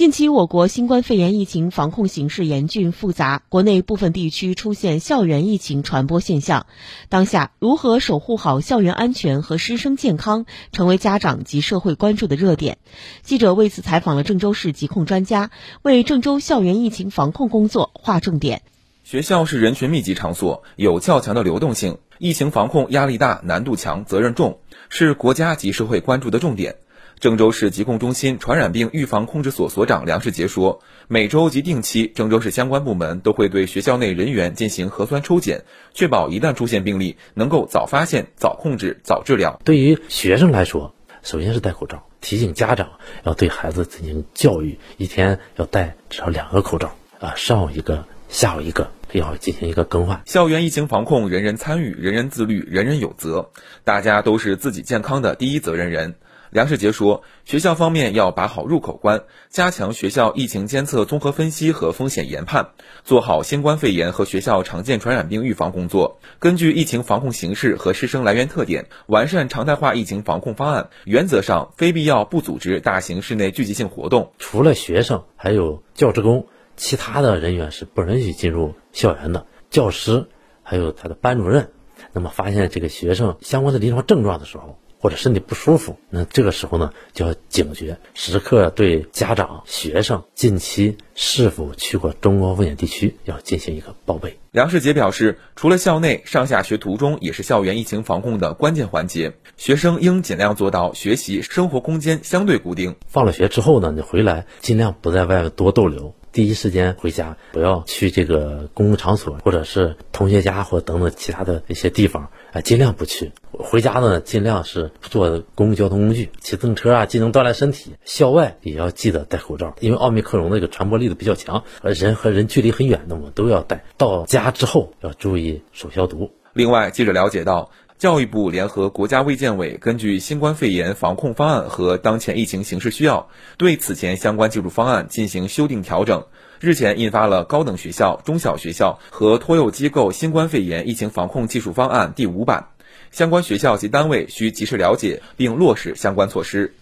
[0.00, 6.64] 近期，我国新冠肺炎疫情防控形势严峻复杂，国内部分地区出现校园疫情传播现象。
[7.10, 12.78] 当下，如何守护好校园安全和师生健康，成为家长及社会关注的热点。
[13.20, 15.50] 记者为此采访了郑州市疾控专家，
[15.82, 18.62] 为郑州校园疫情防控工作划重点。
[19.04, 26.76] 学校是人群密集场所，有较强的流动性，疫情防控压力大、难度强、责任重，是国家及社会关注的重点。
[27.20, 39.60] 郑州市疾控中心传染病预防控制所所长梁世杰说：“每周及定期，郑州市相关部门都会对学校内人员进行核酸抽检，确保一旦出现病例，能够早发现、早控制、早治疗。
[39.66, 42.92] 对于学生来说，首先是戴口罩，提醒家长
[43.24, 50.22] 要对孩子进行教育，一天要戴至少两个口罩啊，上午一个，下午一个，要进行一个更换。
[50.24, 53.50] 校园疫情防控，人人参与，人人自律，人人有责，
[53.84, 56.14] 大家都是自己健康的第一责任人。”
[56.50, 62.70] 梁世杰说，学校方面要把好入口关，加强学校疫情监测综合分析和风险研判，
[63.04, 66.18] 做好新冠肺炎和学校常见传染病预防工作。
[66.40, 70.90] 根据疫情防控形势和师生来源特点，完善常态化疫情防控方案。
[71.04, 74.32] 原则上，非必要不组织大型室内聚集性活动。
[74.38, 79.46] 除了学生，还有教职工，其他的人员是不允许进入校园的。
[79.70, 80.26] 教师
[80.64, 81.70] 还有他的班主任，
[82.12, 84.80] 那么发现这个学生相关的临床症状的时候。
[85.00, 94.38] 或者身体不舒服，那这个时候呢，就要警觉，时刻对家长、学生近期是否去过中高风险地区要进行一个报备。
[94.52, 102.96] 梁世杰表示，除了校内，上下学途中也是校园疫情防控的关键环节，学生应尽量做到学习生活空间相对固定。
[103.06, 106.14] 放了学之后呢，你回来尽量不在外面多逗留。
[106.32, 113.32] 第一时间回家，不要去这个公共场所，或者是同学家或等等其他的一些地方，啊，尽量不去。
[113.62, 117.94] 回家呢，尽量是坐公共交通工具，骑自行车啊，既能锻炼身体。
[118.04, 123.84] 校外也要记得戴口罩，因为奥密克戎那个传播力度比较强，而人和人距离很远的，我们都要戴。
[123.96, 126.30] 到家之后要注意手消毒。
[126.52, 127.70] 另外，记者了解到。
[127.98, 133.28] 教育部联合国家卫健委，根据新冠肺炎防控方案和当前疫情形势需要，
[133.58, 136.24] 对此前相关技术方案进行修订调整。
[136.60, 142.68] 日前印发了《高等学校、中小学校和托幼机构新冠肺炎疫情防控技术方案》第五版，
[143.10, 146.74] 相关学校及单位需及时了解并落实相关措施。